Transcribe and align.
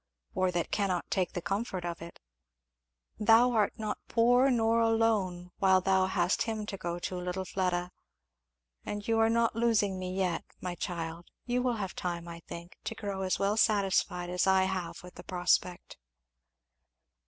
"Or 0.33 0.49
that 0.49 0.71
cannot 0.71 1.11
take 1.11 1.33
the 1.33 1.43
comfort 1.43 1.85
of 1.85 2.01
it. 2.01 2.19
Thou 3.19 3.51
art 3.51 3.73
not 3.77 3.99
poor 4.07 4.49
nor 4.49 4.79
alone 4.79 5.51
while 5.59 5.79
thou 5.79 6.07
hast 6.07 6.41
him 6.41 6.65
to 6.65 6.75
go 6.77 6.97
to, 6.97 7.17
little 7.19 7.45
Fleda. 7.45 7.91
And 8.83 9.07
you 9.07 9.19
are 9.19 9.29
not 9.29 9.55
losing 9.55 9.99
me 9.99 10.11
yet, 10.15 10.43
my 10.59 10.73
child; 10.73 11.27
you 11.45 11.61
will 11.61 11.75
have 11.75 11.93
time, 11.95 12.27
I 12.27 12.39
think, 12.47 12.77
to 12.85 12.95
grow 12.95 13.21
as 13.21 13.37
well 13.37 13.57
satisfied 13.57 14.31
as 14.31 14.47
I 14.47 14.67
with 15.03 15.13
the 15.13 15.23
prospect." 15.23 15.97